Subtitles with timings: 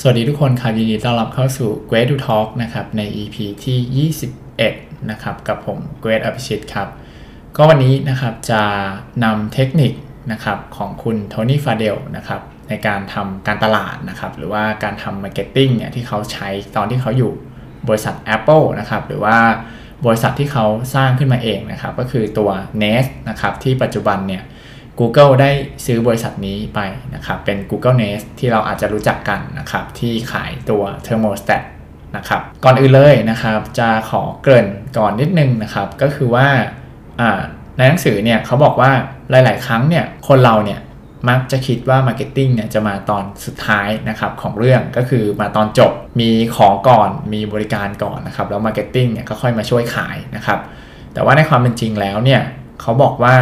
[0.00, 4.08] สวัสดีทุกคนครับยินดีต้อนรับเข้าสู่ Great to Talk นะครับใน EP ที่
[4.56, 6.88] 21 นะครับกับผม Great อภิชิตครับ
[7.56, 8.62] ก็วันนี้นะครับจะ
[9.24, 9.92] นำเทคนิค
[10.32, 17.32] นะครับของคุณโทนี่ฟาเดลนะครับในการทำการตลาดนะครับหรือว่าการทำ marketing เนี่ยที่เขาใช้ตอนที่เขาอยู่
[17.88, 19.36] บริษัท Apple นะครับหรือว่า
[20.06, 22.50] บริษัทที่เขาสร้างขึ้นมาเองนะครับก็คือตัว
[22.82, 24.42] Nest นะครับที่ปัจจุบันเนี่ย
[25.00, 25.50] Google ได้
[25.86, 26.80] ซื้อบริษัทนี้ไป
[27.14, 31.62] นะครับ เป็น Google Nest ที่เราอาจจะรู้จักกันนะครับ ที่ขายตัว Thermostat
[32.16, 34.68] นะครับ ก่อนอื่นเลยนะครับ จะขอเกริ่น
[34.98, 36.48] ก่อนนิดนึงนะครับ ก็คือว่า
[37.76, 38.90] ในหนังสือเนี่ยเขาบอกว่า
[39.30, 40.80] หลาย ๆ ครั้งเนี่ยคนเราเนี่ย
[41.28, 50.58] มักจะคิดว่า Marketing เนี่ยจะมาตอนสุดท้ายนะครับของเรื่องก็คือมาตอนจบมีของก่อนมีบริการก่อนนะครับ แล้ว Marketing เนี่ยก็ค่อยมาช่วยขายนะครับ
[51.14, 52.42] แต่ว่าในความเป็นจริงแล้วเนี่ย
[52.80, 53.36] เขาบอกว่า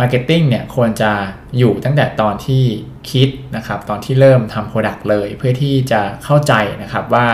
[0.00, 1.12] Marketing เนี่ยควรจะ
[1.58, 2.64] อยู่ตั้งแต่ตอนที่
[3.10, 6.52] คิดนะครับตอนที่เริ่มทำ Product เลย เพื่อที่จะเข้าใจ
[6.82, 7.26] นะครับว่า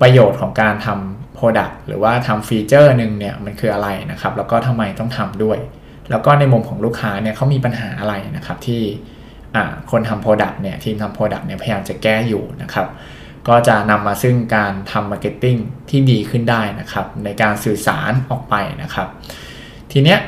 [0.00, 5.58] ประโยชน์ของการทำ Product หรือว่าทำฟีเจอร์หนึ่งเนี่ยมันคืออะไรนะครับแล้วก็ทำไมต้องทำด้วย
[6.10, 8.82] แล้วก็ในมุมของลูกค้าเนี่ยเขามีปัญหาอะไรนะครับที่
[9.90, 12.86] คนทำ Product เนี่ยทีมทำ Product เนี่ยพยายามจะแก้อยู่นะครับ
[13.48, 15.58] ก็จะนำมาซึ่งการทำ Marketing
[15.90, 19.08] ที่ดีขึ้นได้นะครับในการสื่อสารออกไปนะครับ
[19.92, 20.18] ทีเนี้ย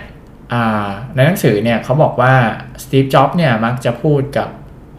[1.14, 2.34] ในหนังสือเนี่ยเขาบอกว่า
[2.82, 4.48] สตีฟจ็อบส์เนี่ยมักจะพูดกับ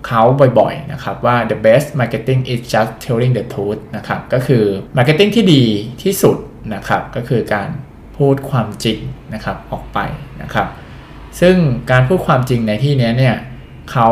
[0.08, 0.24] เขา
[0.60, 4.64] บ่อยๆนะครับว่า the best marketing is just telling the truth นะครับก็คือ
[4.98, 5.64] marketing ที่ดี
[6.04, 6.38] ที่สุด
[6.74, 7.70] นะครับก็คือการ
[8.18, 9.00] พูดความจริง
[9.34, 10.00] นะครับออกไป
[10.42, 10.68] นะครับ
[11.42, 11.56] ซึ่ง
[11.92, 13.36] การพูดความจริงในที่นี้เนี่ย
[13.92, 14.10] เขา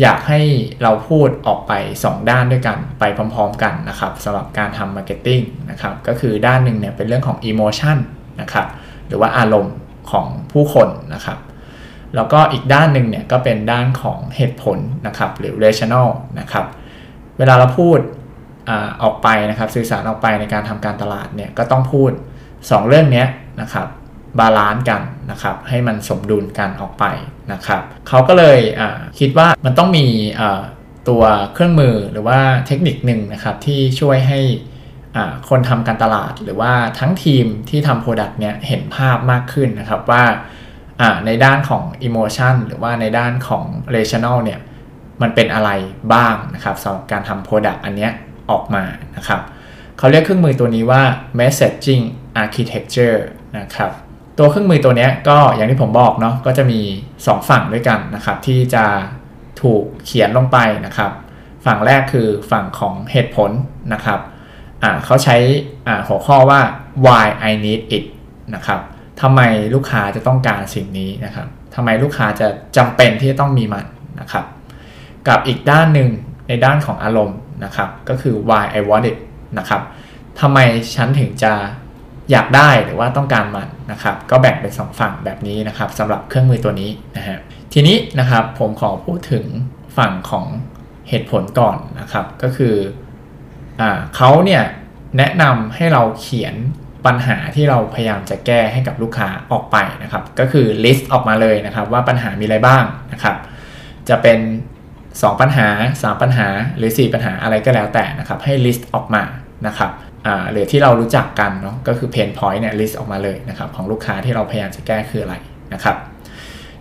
[0.00, 0.40] อยากให้
[0.82, 1.72] เราพูดออกไป
[2.04, 7.96] 2 ด้านด้วยกันไปพร้อมๆกันนะครับสำหรับการทำ marketing นะครับก็คือด้านหนึ่งเนี่ยเป็นเรื่องของ emotion
[8.40, 8.66] นะครับ
[9.06, 9.74] หรือว่าอารมณ์
[10.10, 11.38] ของผู้คนนะครับ
[12.14, 16.08] แล้วก็อีกด้านหนึ่งเนี่ยก็เป็นด้านของเหตุผลนะครับหรือ rational
[16.40, 16.66] นะครับ
[17.38, 17.98] เวลาเราพูด
[18.68, 22.10] ออกไปนะครับสื่อสารออกไปในการทำการตลาดเนี่ยก็ต้องพูด
[22.50, 23.24] 2 เรื่องนี้
[23.60, 23.86] นะครับ
[24.38, 27.04] balance กันนะครับให้มันสมดุลกันออกไป
[27.52, 28.58] นะครับเขาก็เลย
[29.18, 30.06] คิดว่ามันต้องมี
[31.08, 31.22] ตัว
[31.54, 34.40] เครื่องมือหรือว่าเทคนิคหนึ่งนะครับที่ช่วยให้
[35.48, 40.24] คนทำการตลาดหรือว่าทั้งทีมที่ทำ product เนี่ยเห็นภาพมากขึ้นนะครับว่า
[41.26, 44.60] ในด้านของ emotion หรือว่าในด้านของ rational เนี่ย
[45.22, 45.70] มันเป็นอะไร
[46.14, 48.12] บ้างนะครับสำหรับการทำ product อันเนี้ย
[48.50, 48.84] ออกมา
[49.16, 49.40] นะครับ
[49.98, 51.02] เขาเรียกเครื่องมือตัวนี้ว่า
[51.40, 52.04] messaging
[52.42, 53.18] architecture
[53.58, 53.90] นะครับ
[54.38, 56.80] ตัวเครื่องมือตัวนี้ก็อย่างที่ผมบอกเนาะก็จะมี
[57.14, 58.84] 2 ฝั่งด้วยกันนะครับที่จะ
[59.62, 61.10] ถูกเขียนลงไปนะครับ
[61.66, 63.50] ฝั่งแรกคือฝั่งของเหตุผล
[63.92, 64.20] นะครับ
[65.04, 65.36] เขาใช้
[66.08, 66.60] หัวข้อว่า
[67.04, 68.04] why I need it
[68.54, 68.80] นะครับ
[69.20, 69.40] ทำไม
[69.74, 73.86] ลูกค้าจะต้องการสิ่งนี้นะครับทำไมลูกค้าจะจำเป็นที่จะต้องมีมัน
[74.20, 74.44] นะครับ
[75.28, 76.10] กับอีกด้านหนึ่ง
[76.48, 79.16] ในด้านของอารมณ์นะครับ ก็คือ why I want it
[79.58, 79.82] นะครับ
[80.40, 80.58] ทำไม
[80.94, 81.52] ฉันถึงจะ
[82.30, 87.38] อยากได้หรือว่าต้องการมันนะครับ ก็แบ่งเป็นสองฝั่งแบบนี้นะครับสำหรับเครื่องมือตัวนี้นะฮะ
[87.72, 89.44] ทีนี้นะครับผมขอพูดถึง
[89.98, 90.46] ฝั่งของ
[91.08, 92.74] เหตุผลก่อนนะครับ ก็คือ
[94.16, 94.62] เขาเนี่ย
[95.18, 96.54] แนะนำให้เราเขียน
[97.06, 103.36] ปัญหาที่เราพยายามจะแก้ให้กับลูกค้าออกไปนะครับ ก็คือ list ออกมาเลยนะครับ ว่าปัญหามีอะไรบ้างนะครับ
[104.08, 104.38] จะเป็น
[104.90, 105.68] 2 ปัญหา
[106.00, 109.22] 3 ปัญหาหรือ 4 ปัญหาอะไรก็แล้วแต่นะครับ ให้ list ออกมา
[109.66, 109.90] นะครับ
[110.52, 115.34] หรือที่เรารู้จักกันเนาะก็คือ pain point เนี่ย list ออกมาเลยนะครับของลูกค้าที่เราพยายามจะแก้คืออะไร
[115.74, 115.96] นะครับ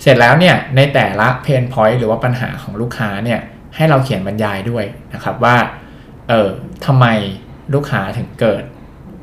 [0.01, 3.39] เสร็จแล้วเนี่ยในแต่ละ pain point หรือว่าปัญหาของลูกค้าเนี่ย
[3.75, 5.55] ให้เราเขียนบรรยายด้วยนะครับว่า
[6.29, 6.49] เออ
[6.85, 7.05] ทำไม
[7.73, 8.63] ลูกค้าถึงเกิด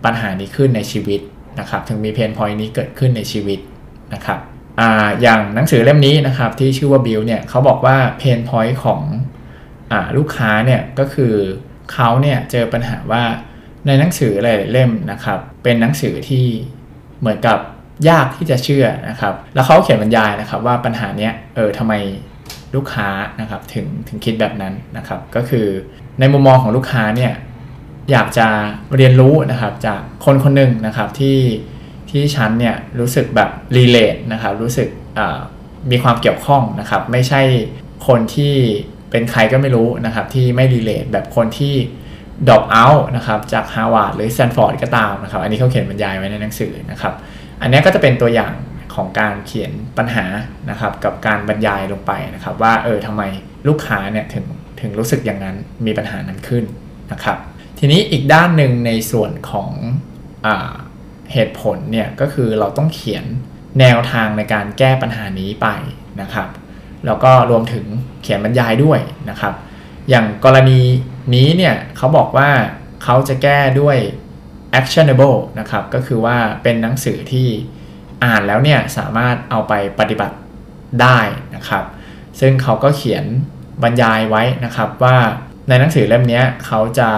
[0.04, 1.20] ปัญหานี้ขึ้นในชีวิต
[1.60, 3.58] นะครับ ถึงมีเพนพอยต์นี้เกิดขึ้นในชีวิต
[4.14, 4.38] นะครับ
[4.80, 4.82] อ
[5.22, 9.00] อย่างหนังสือเล่มนี้นะครับที่ชื่อว่าบิลเนี่ยเขาบอกว่าเพนพอยต์ของ
[9.92, 11.34] อลูกค้าเนี่ยก็คือ
[11.92, 13.24] เขาเนี่ยเจอปัญหาว่า
[13.86, 16.44] ในหนังสือหลายเล่มนะครับ เป็นหนังสือที่
[17.20, 17.58] เหมือนกับ
[18.08, 21.94] ยากที่จะเชื่อนะครับ แล้วเขาเขียนบรรยายนะครับว่าปัญหาเนี้ยเออทำไม
[22.74, 23.08] ลูกค้า
[23.40, 25.66] นะครับถึงถึงคิดแบบนั้นนะครับ ก็คือ
[26.21, 27.32] ในมุมมองของลูกค้าเนี่ย
[28.10, 28.48] อยากจะ
[28.97, 31.39] เรียนรู้นะครับจากคนคนหนึ่งนะครับที่
[32.10, 34.89] ที่ฉันเนี่ยรู้สึกแบบ relate นะครับรู้สึก
[35.91, 37.42] มีความเกี่ยวข้องนะครับ ไม่ใช่
[38.09, 38.54] คนที่
[39.10, 41.74] เป็นใครก็ไม่รู้นะครับที่ไม่ relate แบบคนที่
[42.48, 47.15] drop out นะครับจากฮาวาดหรือแซนฟอร์ดก็ตามนะครับ อันนี้เขาเขียนบรรยายไว้ในหนังสือนะครับ
[47.62, 48.53] อันนี้ก็จะเป็นตัวอย่าง
[48.95, 50.24] ของการเขียนปัญหา
[50.71, 53.22] นะครับ กับการบรรยายลงไปนะครับ ว่าเออทำไม
[53.69, 54.45] ลูกค้าเนี่ยถึง
[54.80, 55.56] ถึงรู้สึกอย่างนั้น
[55.86, 56.64] มีปัญหานั้นขึ้น
[57.12, 57.38] นะครับ
[57.78, 59.70] ทีนี้อีกด้านหนึ่งในส่วนของ
[60.46, 60.48] อ
[61.32, 63.24] เหตุผลเนี่ยก็คือเราต้องเขียน
[63.80, 65.68] แนวทางในการแก้ปัญหานี้ไป
[66.20, 66.48] นะครับ
[67.06, 67.86] แล้วก็รวมถึง
[68.22, 69.00] เขียนบรรยายด้วย
[69.30, 69.54] นะครับ
[70.08, 70.80] อย่างกรณี
[71.34, 72.50] นี้เนี่ยเขาบอกว่า
[73.04, 73.98] เขาจะแก้ด้วย
[74.80, 77.48] actionable นะครับ ก็คือว่าเป็นหนังสือที่
[78.24, 80.36] อ่านแล้วเนี่ยสามารถเอาไปปฏิบัติ
[81.02, 81.18] ได้
[81.56, 81.84] นะครับ
[82.40, 83.24] ซึ่งเขาก็เขียน
[83.82, 85.16] บรรยายไว้นะครับว่า
[85.68, 87.10] ในหนังสือเล่มนี้เขาจะ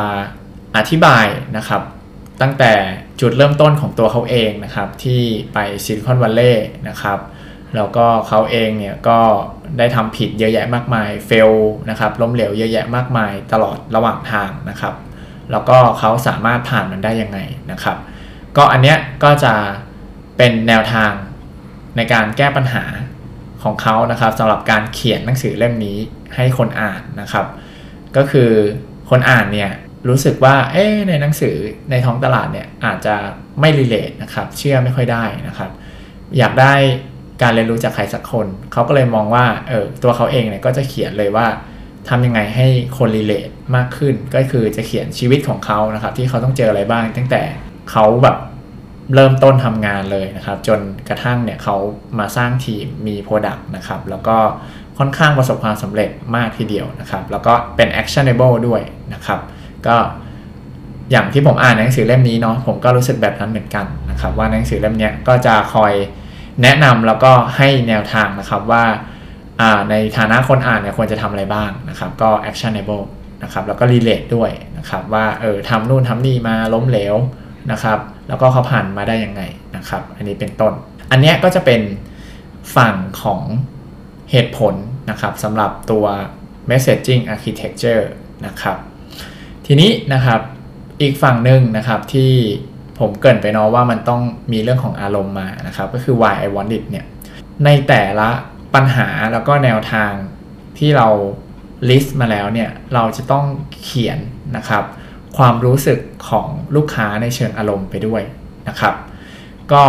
[0.77, 1.27] อธิบาย
[1.57, 1.83] นะครับ
[2.43, 2.73] ตั้งแต่
[3.21, 5.23] จุดเริ่มต้นของตัวเขาเองนะครับที่
[5.55, 7.19] ไปซิลิคอนวัลเลย์นะครับ
[7.77, 9.21] แล้วก็เขาเองเนี่ยก็
[9.79, 11.51] ได้ทำผิดเยอะแยะมากมายเฟล
[11.91, 14.95] นะครับล้มเหลวเยอะแยะมากมายตลอดระหว่างทางนะครับ
[15.51, 17.39] แล้วก็เขาสามารถผ่านมันได้ยังไง
[17.73, 17.97] นะครับ
[18.57, 19.55] ก็อันเนี้ยก็จะ
[20.37, 21.13] เป็นแนวทาง
[21.97, 22.85] ในการแก้ปัญหา
[23.63, 25.99] ของเขานะครับสำหรับการเขียนหนังสือเล่มนี้
[26.37, 27.47] ให้คนอ่านนะครับ
[28.17, 28.51] ก็คือ
[29.11, 29.71] คนอ่านเนี่ย
[30.09, 31.57] รู้สึกว่าเอ๊ในหนังสือ
[31.91, 33.15] ในท้องตลาดเนี่ยอาจจะ
[33.61, 35.71] ไม่รีเลทนะครับเชื่อไม่ค่อยได้นะครับ
[36.39, 36.75] อยากได้
[37.43, 41.47] การเรียนรู้จากใครสักคน เขาก็เลยมองว่าเออตัวเขาเองเนี่ยก็จะเขียนเลยว่า
[42.09, 42.67] ทำยังไงให้
[42.99, 47.43] คนรีเลทมากขึ้น ก็คือจะเขียนชีวิตของเขานะครับ ที่เขาต้องเจออะไรบ้าง ตั้งแต่
[47.91, 48.37] เขาแบบ
[49.15, 51.77] เริ่มต้นทำงานเลยนะครับ จนกระทั่งเนี่ยเขา
[52.19, 54.37] มาสร้างทีมมีโปรดักต์นะครับ แล้วก็
[54.99, 58.81] ค่อนข้างประสบความสำเร็จมากทีเดียวนะครับ แล้วก็เป็น actionable ด้วย
[59.15, 59.41] นะครับ
[59.87, 59.97] ก็
[61.11, 65.93] อย่างที่ผมอ่านหนังสือเล่มนี้เนาะผมก็รู้สึกแบบนั้นเหมือนกันนะครับ ว่าหนังสือเล่มนี้ก็จะคอย
[66.63, 68.85] แนะนำแล้วก็ให้แนวทางนะครับว่า
[69.91, 73.05] ในฐานะคนอ่านเนี่ยควรจะทำอะไรบ้างนะครับ ก็ actionable
[73.43, 77.15] นะครับแล้วก็ relate ด้วยนะครับ ว่าเออทำนู่นทำนี่มาล้มเหลว
[77.73, 77.99] นะครับ
[78.29, 79.43] แล้วก็เขาผ่านมาได้ยังไง
[79.77, 80.73] นะครับ อันนี้เป็นต้น
[81.11, 81.81] อันนี้ก็จะเป็น
[82.77, 83.41] ฝั่งของ
[84.31, 84.75] เหตุผล
[85.11, 86.05] นะครับสำหรับตัว
[86.71, 88.05] messaging architecture
[88.47, 88.77] นะครับ
[89.67, 90.41] ทีนี้นะครับ
[91.01, 92.33] อีกฝั่งหนึ่งนะครับที่
[92.99, 94.23] ผมเกินไปเนาะว่ามันต้อง
[94.53, 97.07] มีเรื่องของอารมณ์มานะครับก็คือ why I want it เนี่ย
[97.65, 98.29] ในแต่ละ
[98.75, 100.13] ปัญหาแล้วก็แนวทาง
[100.79, 101.09] ที่เรา
[101.89, 103.45] list มาแล้วเนี่ยเราจะต้อง
[103.83, 104.19] เขียน
[104.57, 104.85] นะครับ
[105.37, 105.99] ความรู้สึก
[106.29, 108.23] ของลูกค้าในเชิงอารมณ์ไปด้วย
[108.69, 108.95] นะครับ
[109.73, 109.85] ก็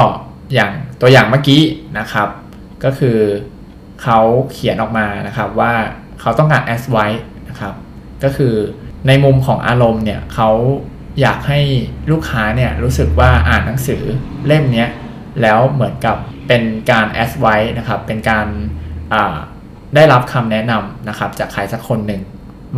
[0.54, 0.72] อย่าง
[1.02, 1.62] ตัวอย่างเมื่อกี้
[2.00, 2.30] นะครับ
[2.84, 3.18] ก็คือ
[4.04, 4.20] เขา
[4.52, 5.74] เขียนออกมานะครับว่า
[6.22, 7.74] เขาต้องการ as white นะครับ
[8.24, 8.56] ก็คือ
[9.08, 10.50] ในมุมของอารมณ์เนี่ยเขา
[11.22, 11.60] อยากให้
[12.12, 14.02] ลูกค้าเนี่ยรู้สึกว่าอ่านหนังสือ
[14.48, 14.86] เล่มนี้
[15.42, 18.48] แล้วเหมือนกับเป็นการแอสไว้นะครับ เป็นการ
[19.96, 22.22] ได้รับคำแนะนำนะครับ จากใครสักคนหนึ่ง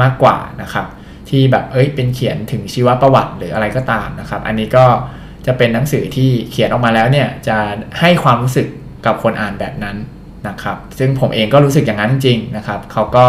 [0.02, 0.86] มากกว่านะครับ
[1.30, 4.86] ที่แบบเอ้ยเป็นเขียนถึงชีวประวัติหรืออะไรก็ตามนะครับ อันนี้ก็
[5.46, 7.58] จะเป็นหนังสือที่เขียนออกมาแล้วเนี่ยจะ
[8.00, 8.68] ให้ความรู้สึก
[9.06, 9.98] กับคนอ่านแบบนั้น
[10.48, 13.26] นะครับ ซึ่งผมเองก็รู้สึกอย่างนั้นจริงนะครับเขาก็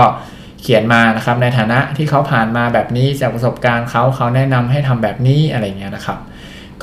[0.63, 6.19] เขียนมานะครับในฐานะที่เขาผ่านมาแบบนี้จากประสบการณ์เขาเขาแนะนำให้ทำแบบนี้อะไรเงี้ยนะครับ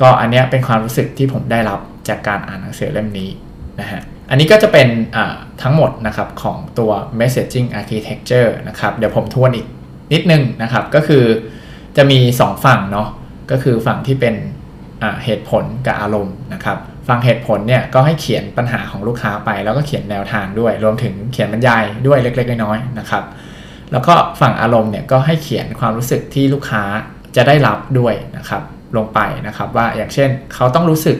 [0.00, 3.30] ก็อันนี้เป็นความรู้สึกที่ผมได้รับจากการอ่านหนังสือเล่มนี้
[3.80, 4.88] นะฮะอันนี้ก็จะเป็น
[5.62, 6.90] ทั้งหมดนะครับของตัว
[7.20, 9.66] messaging architecture นะครับ เดี๋ยวผมทวนอีก
[10.12, 11.24] นิดนึงนะครับ ก็คือ
[11.96, 13.08] จะมี 2 ฝั่งเนาะ
[13.50, 14.34] ก็คือฝั่งที่เป็น
[15.24, 16.78] เหตุผลกับอารมณ์นะครับ
[17.08, 23.24] ฟังเหตุผลเนี่ยก็ให้เขียนปัญหาของลูกค้าไปแล้วก็เขียนแนวทางด้วย รวมถึงเขียนบรรยายด้วยเล็กๆน้อยๆนะครับ
[23.92, 26.82] แล้วก็ฝั่งอารมณ์เนี่ยก็ให้เขียนความรู้สึกที่ลูกค้า
[27.36, 28.62] จะได้รับด้วยนะครับ
[28.96, 31.16] ลงไปนะครับว่าอย่างเช่นเขาต้องรู้สึก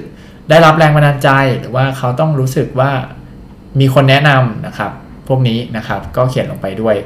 [0.51, 2.91] ได้รับแรงบันดาลใจ หรือว่าเขาต้องรู้สึกว่า
[3.81, 4.93] มีคนแนะนำนะครับ
[5.29, 6.97] พวกนี้นะครับก็เขียนลงไปด้วย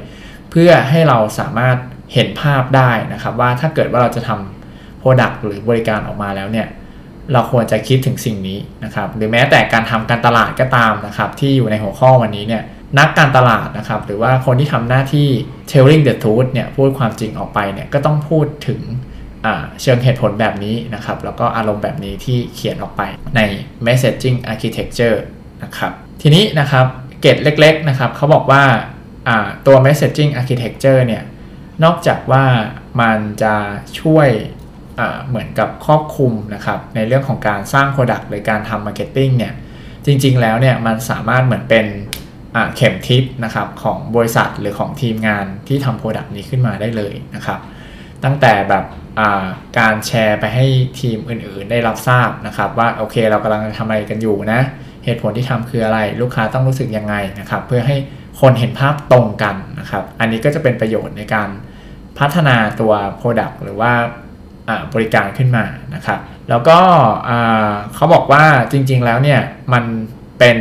[0.55, 1.77] เพื่อให้เราสามารถ
[2.13, 6.67] เห็นภาพได้นะครับ ว่าถ้าเกิดว่าเราจะทำ product หรือบริการออกมาแล้วเนี่ย
[7.33, 12.63] เราควรจะคิดถึงสิ่งนี้นะครับ หรือแม้แต่การทำการตลาดก็ตามนะครับ ที่อยู่ในหัวข้อวันนี้เนี่ย
[12.99, 15.27] นักการตลาดนะครับ หรือว่าคนที่ทำหน้าที่
[15.71, 18.81] telling the truth เนี่ยพูดความจริงออกไปเนี่ยก็ต้องพูดถึง
[19.81, 23.01] เชิงเหตุผลแบบนี้นะครับ แล้วก็อารมณ์แบบนี้ที่เขียนออกไป
[23.35, 23.41] ใน
[23.85, 25.17] messaging architecture
[25.63, 26.85] นะครับ ทีนี้นะครับ
[27.21, 28.63] เกตเล็ก ๆ นะครับเขาบอกว่า
[29.65, 31.23] ตัว messaging architecture เนี่ย
[31.83, 32.45] นอกจากว่า
[33.01, 33.55] มันจะ
[34.01, 34.29] ช่วย
[35.27, 39.53] เหมือนกับครอบคลุมนะครับ ในเรื่องของการสร้าง Product หรือการทำ Marketing เนี่ย
[40.05, 41.85] จริง ๆ แล้วเนี่ยมันสามารถเหมือนเป็น
[42.75, 47.59] เข็มทิศนะครับของบริษัทหรือของทีมงานที่ทำ product นี้ขึ้นมาได้เลยนะครับ
[48.23, 48.85] ตั้งแต่แบบ
[49.79, 50.65] การแชร์ไปให้
[50.99, 54.61] ทีมอื่น ๆ ได้รับทราบนะครับ ว่าโอเคเรากำลังทำอะไรกันอยู่นะ
[55.05, 57.97] เหตุผลที่ทำคืออะไรลูกค้าต้องรู้สึกยังไงนะครับ เพื่อให้
[58.41, 61.49] คนเห็นภาพตรงกันนะครับ อันนี้ก็จะเป็นประโยชน์ในการ
[62.19, 63.91] พัฒนาตัว Product หรือว่า
[64.93, 65.65] บริการขึ้นมา
[65.95, 66.79] นะครับ แล้วก็
[67.95, 69.41] เขาบอกว่าจริงๆแล้วเนี่ย
[69.73, 69.83] มัน
[70.39, 70.57] เป็น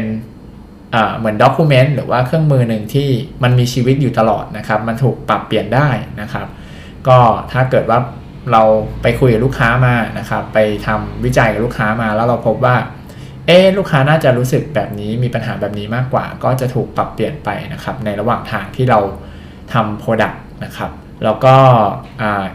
[1.19, 3.09] เหมือน document หรือว่าเครื่องมือหนึ่งที่
[3.43, 5.89] มันมีชีวิตอยู่ตลอดนะครับ มันถูกปรับเปลี่ยนได้
[6.21, 6.47] นะครับ
[7.09, 7.19] ก็
[7.53, 7.99] ถ้าเกิดว่า
[8.53, 8.63] เรา
[9.03, 12.77] ไปคุยกับลูกค้ามานะครับ ไปทำวิจัยกับลูกค้ามาแล้วเราพบว่า
[13.47, 19.01] เออลูกค้าน่าจะรู้สึกแบบนี้มีปัญหาแบบนี้มากกว่า ก็จะถูกปรับเปลี่ยนไปนะครับในระหว่างทางที่เรา
[19.73, 20.91] ทำ product นะครับ
[21.25, 21.57] แล้วก็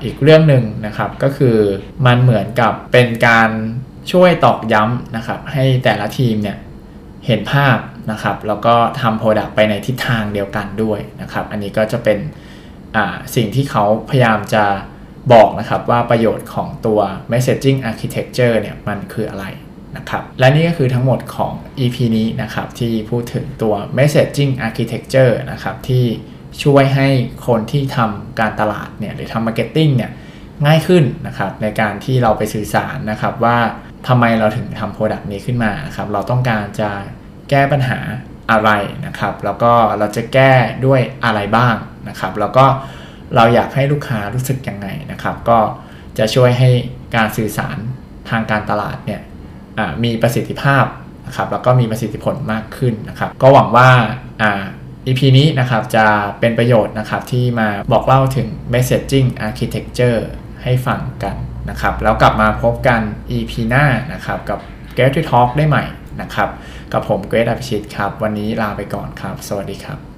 [0.03, 1.57] อีกเรื่องหนึ่งนะครับก็คือ
[2.05, 3.49] มันเหมือนกับเป็นการ
[4.11, 6.57] ช่วยตอกย้ำนะครับให้แต่ละทีมเนี่ย
[7.25, 7.77] เห็นภาพ
[8.11, 12.19] นะครับแล้วก็ทำ product ไปในทิศทางเดียวกันด้วยนะครับอันนี้ก็จะเป็น
[13.35, 14.65] สิ่งที่เขาพยายามจะ
[15.33, 16.99] บอกนะครับว่าประโยชน์ของตัว
[17.31, 19.45] messaging architecture เนี่ยมันคืออะไร
[19.97, 26.05] นะครับ และนี่ก็คือทั้งหมดของ EP นี้นะครับ ที่พูดถึงตัว messaging architecture นะครับ ที่
[26.63, 27.07] ช่วยให้
[27.47, 30.11] คนที่ทำการตลาดเนี่ยหรือทำ marketing เนี่ย
[30.65, 33.57] ง่ายขึ้นนะครับในการที่เราไปสื่อสารนะครับว่า
[34.07, 36.89] ทำไมเราถึงทำ product นี้ขึ้นมานะครับเราต้องการจะ
[37.49, 37.99] แก้ปัญหา
[38.51, 38.69] อะไร
[39.05, 40.53] นะครับ แล้วก็เราจะแก้
[40.85, 41.75] ด้วยอะไรบ้าง
[42.09, 42.65] นะครับ แล้วก็
[43.35, 45.59] เราอยากให้ลูกค้ารู้สึกยังไงนะครับ ก็
[46.17, 46.69] จะช่วยให้
[47.15, 47.77] การสื่อสาร
[48.29, 49.21] ทางการตลาดเนี่ย
[50.03, 50.85] มีประสิทธิภาพ
[51.27, 53.89] นะครับแล้วก็มีประสิทธิผลมากขึ้นนะครับก็หวังว่า
[54.41, 54.51] อ่า
[55.07, 56.05] EP นี้นะครับจะ
[56.39, 60.19] เป็นประโยชน์นะครับที่มาบอกเล่าถึง messaging architecture
[60.63, 61.35] ให้ฟังกัน
[61.69, 63.01] นะครับแล้วกลับมาพบกัน
[63.37, 64.59] EP หน้านะครับกับ
[64.97, 65.83] Get to Talk ได้ใหม่
[66.21, 66.49] นะครับ
[66.93, 70.08] กับผมเกรทอภิชิตครับ วันนี้ลาไปก่อนครับ สวัสดีครับ